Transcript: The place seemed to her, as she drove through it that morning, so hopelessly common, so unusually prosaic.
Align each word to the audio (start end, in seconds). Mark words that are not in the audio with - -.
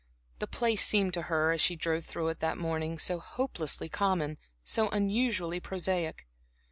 The 0.39 0.47
place 0.47 0.83
seemed 0.83 1.13
to 1.13 1.21
her, 1.29 1.51
as 1.51 1.61
she 1.61 1.75
drove 1.75 2.05
through 2.05 2.29
it 2.29 2.39
that 2.39 2.57
morning, 2.57 2.97
so 2.97 3.19
hopelessly 3.19 3.87
common, 3.87 4.39
so 4.63 4.89
unusually 4.89 5.59
prosaic. 5.59 6.25